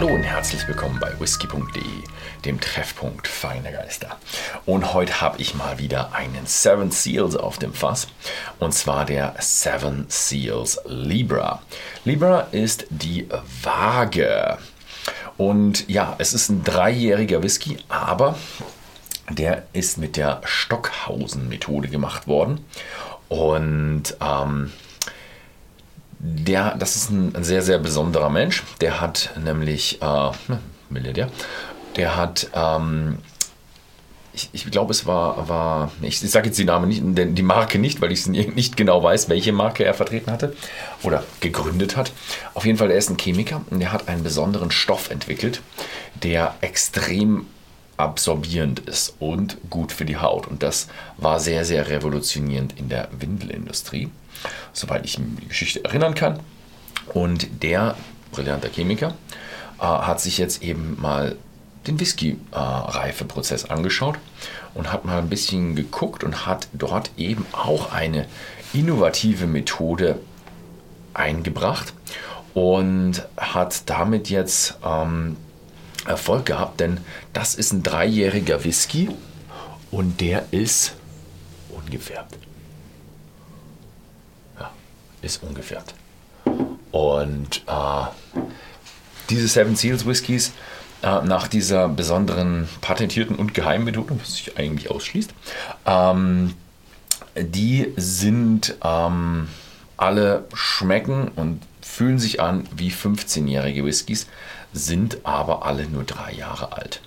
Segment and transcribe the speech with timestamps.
[0.00, 1.82] Hallo und herzlich willkommen bei whisky.de,
[2.44, 4.16] dem Treffpunkt feiner Geister.
[4.64, 8.06] Und heute habe ich mal wieder einen Seven Seals auf dem Fass.
[8.60, 11.62] Und zwar der Seven Seals Libra.
[12.04, 13.26] Libra ist die
[13.64, 14.58] Waage.
[15.36, 18.38] Und ja, es ist ein dreijähriger Whisky, aber
[19.28, 22.64] der ist mit der Stockhausen-Methode gemacht worden.
[23.28, 24.72] Und ähm,
[26.18, 28.64] der, das ist ein, sehr, sehr besonderer Mensch.
[28.80, 30.30] Der hat nämlich, äh,
[30.90, 31.30] Milliardär,
[31.96, 33.18] der hat, ähm,
[34.32, 37.78] ich, ich glaube, es war, war ich, ich sage jetzt die Namen nicht, die Marke
[37.78, 40.54] nicht, weil ich nicht genau weiß, welche Marke er vertreten hatte
[41.02, 42.12] oder gegründet hat.
[42.54, 45.60] Auf jeden Fall, er ist ein Chemiker und der hat einen besonderen Stoff entwickelt,
[46.22, 47.46] der extrem
[47.98, 50.46] absorbierend ist und gut für die Haut.
[50.46, 54.10] Und das war sehr, sehr revolutionierend in der Windelindustrie
[54.72, 56.40] soweit ich die Geschichte erinnern kann.
[57.14, 57.96] Und der
[58.32, 59.14] brillante Chemiker
[59.78, 61.36] äh, hat sich jetzt eben mal
[61.86, 64.16] den Whisky-Reifeprozess äh, angeschaut
[64.74, 68.26] und hat mal ein bisschen geguckt und hat dort eben auch eine
[68.72, 70.20] innovative Methode
[71.14, 71.94] eingebracht
[72.52, 75.36] und hat damit jetzt ähm,
[76.08, 76.98] Erfolg gehabt, denn
[77.32, 79.08] das ist ein dreijähriger Whisky
[79.90, 80.94] und der ist
[81.70, 82.36] ungefärbt
[85.22, 85.94] ist ungefärbt.
[86.90, 88.40] Und äh,
[89.30, 90.52] diese Seven Seals Whiskys
[91.02, 95.30] äh, nach dieser besonderen patentierten und geheimen Methode, was sich eigentlich ausschließt,
[95.86, 96.54] ähm,
[97.36, 99.48] die sind ähm,
[99.96, 104.26] alle schmecken und fühlen sich an wie 15-jährige Whiskys,
[104.72, 107.00] sind aber alle nur drei Jahre alt.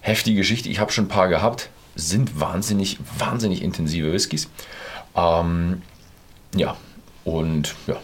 [0.00, 4.48] Heftige Geschichte, ich habe schon ein paar gehabt, sind wahnsinnig, wahnsinnig intensive Whiskys.
[5.14, 5.82] Ähm,
[6.54, 6.76] ja,
[7.24, 7.96] und ja,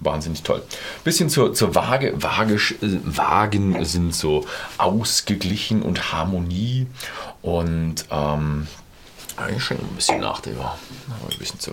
[0.00, 0.62] wahnsinnig toll.
[1.04, 2.14] Bisschen zur, zur Waage.
[2.16, 2.58] Waage.
[2.80, 4.44] Wagen sind so
[4.78, 6.86] ausgeglichen und Harmonie.
[7.42, 8.66] Und ähm,
[9.54, 10.78] ich schenke ein bisschen nach, der war
[11.08, 11.72] ein bisschen zu,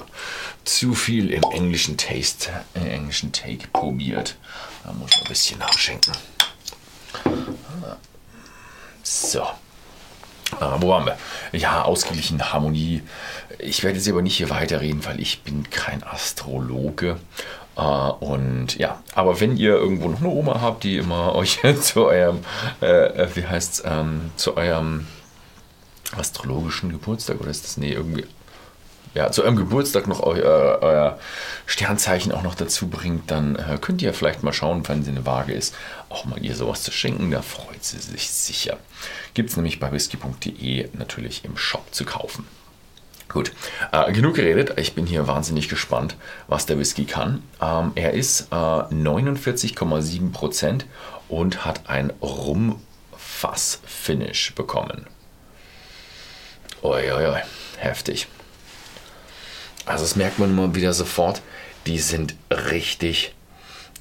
[0.64, 4.36] zu viel im englischen Taste, im englischen Take probiert.
[4.84, 6.14] Da muss man ein bisschen nachschenken.
[9.04, 9.42] So.
[10.60, 11.18] Äh, wo waren wir?
[11.52, 13.04] Ja, ausgeglichen, Harmonie.
[13.60, 17.18] Ich werde jetzt aber nicht hier weiterreden, weil ich bin kein Astrologe.
[17.78, 22.06] Äh, und ja, aber wenn ihr irgendwo noch eine Oma habt, die immer euch zu
[22.06, 22.40] eurem,
[22.82, 25.08] äh, wie heißt's, ähm, zu eurem
[26.18, 28.26] astrologischen Geburtstag oder ist das, nee, irgendwie
[29.14, 31.20] ja, zu eurem Geburtstag noch euer, euer,
[31.66, 35.26] Sternzeichen auch noch dazu bringt, dann äh, könnt ihr vielleicht mal schauen, wenn sie eine
[35.26, 35.76] Waage ist,
[36.10, 37.32] auch mal ihr sowas zu schenken.
[37.32, 38.78] Da freut sie sich sicher.
[39.34, 42.46] Gibt es nämlich bei whisky.de natürlich im Shop zu kaufen.
[43.30, 43.54] Gut,
[43.94, 44.74] äh, genug geredet.
[44.78, 46.18] Ich bin hier wahnsinnig gespannt,
[46.48, 47.42] was der Whisky kann.
[47.62, 50.82] Ähm, er ist äh, 49,7%
[51.30, 55.08] und hat ein Rumfass-Finish bekommen.
[56.84, 57.42] Uiuiui,
[57.78, 58.28] heftig.
[59.86, 61.42] Also das merkt man immer wieder sofort.
[61.88, 63.34] Die sind richtig,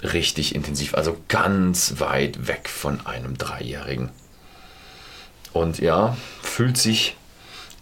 [0.02, 0.94] richtig intensiv.
[0.94, 4.10] Also ganz weit weg von einem Dreijährigen.
[5.52, 7.16] Und ja, fühlt sich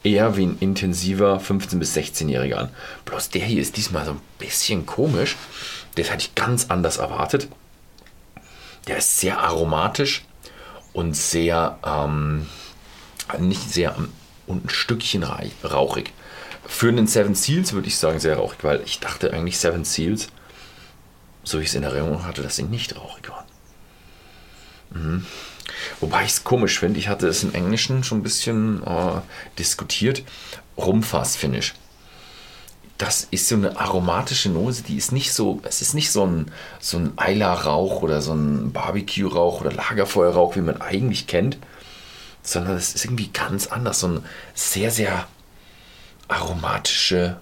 [0.03, 2.71] eher wie ein intensiver 15- bis 16-Jähriger an.
[3.05, 5.37] Bloß der hier ist diesmal so ein bisschen komisch.
[5.97, 7.49] Das hatte ich ganz anders erwartet.
[8.87, 10.25] Der ist sehr aromatisch
[10.93, 12.47] und sehr, ähm,
[13.39, 13.97] nicht sehr,
[14.49, 16.13] und ein Stückchen rauchig.
[16.67, 20.29] Für einen Seven Seals würde ich sagen sehr rauchig, weil ich dachte eigentlich Seven Seals,
[21.45, 23.47] so wie ich es in Erinnerung hatte, dass sie nicht rauchig waren.
[24.91, 25.27] Mhm.
[26.01, 29.21] Wobei ich es komisch finde, ich hatte es im Englischen schon ein bisschen äh,
[29.59, 30.23] diskutiert.
[30.77, 31.75] Rumfass-Finish.
[32.99, 36.51] Das ist so eine aromatische Nose, die ist nicht so, es ist nicht so ein,
[36.81, 41.59] so ein Eila-Rauch oder so ein Barbecue-Rauch oder Lagerfeuerrauch, wie man eigentlich kennt,
[42.53, 44.01] sondern es ist irgendwie ganz anders.
[44.01, 45.27] So ein sehr, sehr
[46.29, 47.37] aromatische,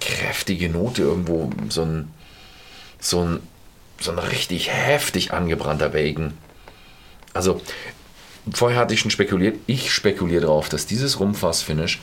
[0.00, 2.12] kräftige Note irgendwo, so ein,
[3.00, 3.40] so ein,
[4.00, 6.34] so ein richtig heftig angebrannter Bacon.
[7.34, 7.60] Also,
[8.52, 12.00] vorher hatte ich schon spekuliert, ich spekuliere darauf, dass dieses Rumfass-Finish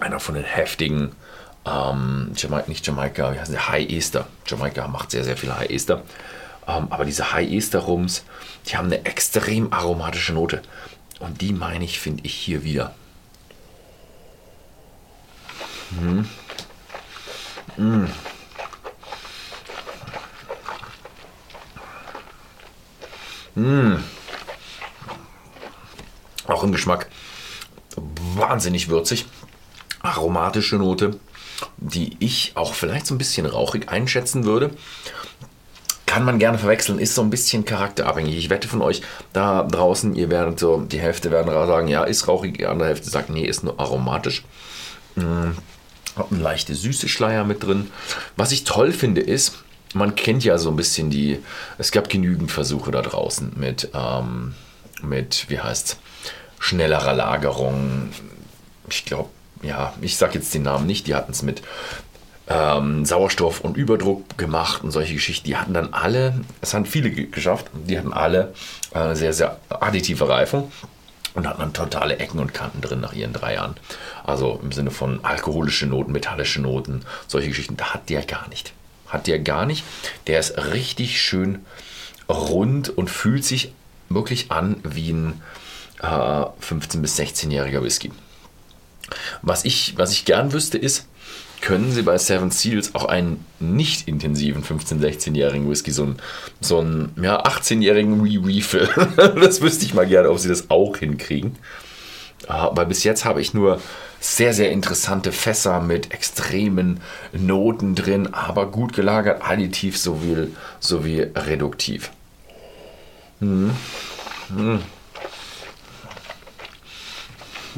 [0.00, 1.12] einer von den heftigen,
[1.66, 3.68] ähm, Jamaika, nicht Jamaika, wie heißt der?
[3.68, 4.28] High Easter.
[4.46, 6.04] Jamaika macht sehr, sehr viele High Easter.
[6.70, 8.24] Ähm, aber diese High Easter Rums,
[8.66, 10.62] die haben eine extrem aromatische Note.
[11.18, 12.94] Und die meine ich, finde ich hier wieder.
[15.90, 16.28] Mhm.
[17.76, 18.06] Mm.
[23.60, 24.04] Mm.
[26.46, 27.08] Auch im Geschmack
[27.96, 29.26] wahnsinnig würzig.
[30.02, 31.18] Aromatische Note,
[31.76, 34.70] die ich auch vielleicht so ein bisschen rauchig einschätzen würde.
[36.10, 38.36] Kann man gerne verwechseln, ist so ein bisschen charakterabhängig.
[38.36, 39.00] Ich wette von euch
[39.32, 43.08] da draußen, ihr werdet so, die Hälfte werden sagen, ja, ist rauchig, die andere Hälfte
[43.08, 44.42] sagt, nee, ist nur aromatisch.
[45.14, 45.56] Hm,
[46.16, 47.92] hat eine leichte süße Schleier mit drin.
[48.34, 49.58] Was ich toll finde ist,
[49.94, 51.38] man kennt ja so ein bisschen die,
[51.78, 54.56] es gab genügend Versuche da draußen mit, ähm,
[55.02, 55.96] mit wie heißt
[56.58, 58.10] schnellerer Lagerung.
[58.88, 59.28] Ich glaube,
[59.62, 61.62] ja, ich sage jetzt den Namen nicht, die hatten es mit
[62.50, 65.46] ähm, Sauerstoff und Überdruck gemacht und solche Geschichten.
[65.46, 68.52] Die hatten dann alle, es haben viele geschafft, die hatten alle
[68.92, 70.70] äh, sehr, sehr additive Reifung
[71.34, 73.76] und hatten dann totale Ecken und Kanten drin nach ihren drei Jahren.
[74.24, 77.76] Also im Sinne von alkoholische Noten, metallische Noten, solche Geschichten.
[77.76, 78.72] Da hat der gar nicht.
[79.06, 79.84] Hat der gar nicht.
[80.26, 81.64] Der ist richtig schön
[82.28, 83.72] rund und fühlt sich
[84.08, 85.40] wirklich an wie ein
[86.02, 88.10] äh, 15- bis 16-jähriger Whisky.
[89.42, 91.06] Was ich, was ich gern wüsste, ist,
[91.60, 96.16] können Sie bei Seven Seals auch einen nicht intensiven 15-, 16-jährigen Whisky, so einen,
[96.60, 98.88] so einen ja, 18-jährigen Re-Refill,
[99.40, 101.56] das wüsste ich mal gerne, ob Sie das auch hinkriegen.
[102.46, 103.80] Aber bis jetzt habe ich nur
[104.18, 107.00] sehr, sehr interessante Fässer mit extremen
[107.32, 110.48] Noten drin, aber gut gelagert, additiv sowie,
[110.78, 112.10] sowie reduktiv.
[113.40, 113.70] Hm.
[114.54, 114.82] Hm.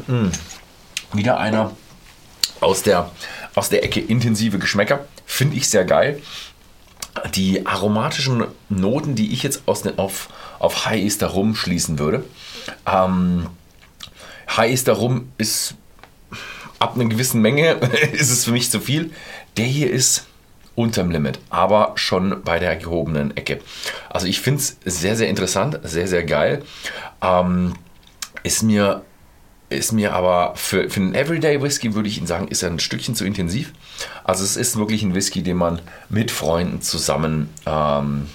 [0.06, 0.32] Hm.
[1.12, 1.72] Wieder einer
[2.60, 3.10] aus der,
[3.54, 5.06] aus der Ecke intensive Geschmäcker.
[5.26, 6.20] Finde ich sehr geil.
[7.34, 10.28] Die aromatischen Noten, die ich jetzt aus den, auf,
[10.58, 12.24] auf High Easter Rum schließen würde.
[12.86, 13.48] Ähm,
[14.56, 15.74] High Easter Rum ist
[16.78, 17.72] ab einer gewissen Menge
[18.12, 19.10] ist es für mich zu viel.
[19.56, 20.26] Der hier ist
[20.74, 23.60] unterm Limit, aber schon bei der gehobenen Ecke.
[24.08, 26.62] Also ich finde es sehr, sehr interessant, sehr, sehr geil.
[27.20, 27.74] Ähm,
[28.42, 29.02] ist mir
[29.74, 32.78] ist mir aber für, für einen Everyday Whisky, würde ich Ihnen sagen, ist er ein
[32.78, 33.72] Stückchen zu intensiv.
[34.24, 38.26] Also es ist wirklich ein Whisky, den man mit Freunden zusammen ähm,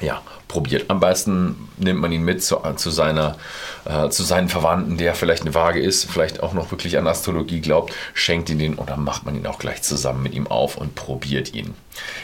[0.00, 0.90] ja, probiert.
[0.90, 3.36] Am besten nimmt man ihn mit zu, zu, seiner,
[3.84, 7.60] äh, zu seinen Verwandten, der vielleicht eine Waage ist, vielleicht auch noch wirklich an Astrologie
[7.60, 10.94] glaubt, schenkt ihn den dann macht man ihn auch gleich zusammen mit ihm auf und
[10.94, 11.74] probiert ihn.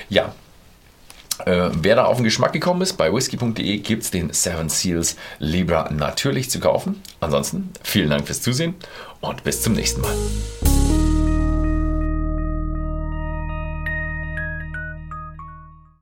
[0.09, 0.35] Ja,
[1.45, 5.17] äh, wer da auf den Geschmack gekommen ist, bei whisky.de gibt es den Seven Seals
[5.39, 7.03] Libra natürlich zu kaufen.
[7.21, 8.75] Ansonsten vielen Dank fürs Zusehen
[9.21, 10.15] und bis zum nächsten Mal.